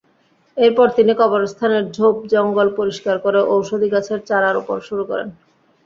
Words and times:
এরপর 0.57 0.87
তিনি 0.97 1.11
কবরস্থানের 1.19 1.83
ঝোপ-জঙ্গল 1.91 2.67
পরিষ্কার 2.79 3.15
করে 3.19 3.39
ঔষধি 3.51 3.87
গাছের 3.93 4.19
চারা 4.29 4.49
রোপণ 4.51 4.77
শুরু 4.87 5.03
করেন। 5.05 5.29